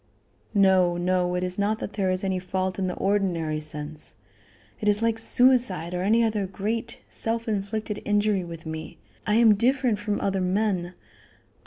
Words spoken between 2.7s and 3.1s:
in the